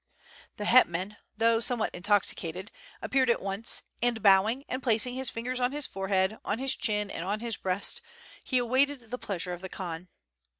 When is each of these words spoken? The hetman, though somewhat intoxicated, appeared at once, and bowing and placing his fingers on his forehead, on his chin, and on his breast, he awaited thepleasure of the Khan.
The 0.57 0.65
hetman, 0.65 1.17
though 1.37 1.59
somewhat 1.59 1.93
intoxicated, 1.93 2.71
appeared 3.03 3.29
at 3.29 3.39
once, 3.39 3.83
and 4.01 4.23
bowing 4.23 4.63
and 4.67 4.81
placing 4.81 5.13
his 5.13 5.29
fingers 5.29 5.59
on 5.59 5.73
his 5.73 5.85
forehead, 5.85 6.39
on 6.43 6.57
his 6.57 6.75
chin, 6.75 7.11
and 7.11 7.23
on 7.23 7.39
his 7.39 7.55
breast, 7.55 8.01
he 8.43 8.57
awaited 8.57 8.99
thepleasure 9.11 9.53
of 9.53 9.61
the 9.61 9.69
Khan. 9.69 10.07